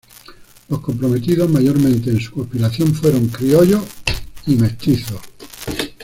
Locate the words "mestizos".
4.55-5.21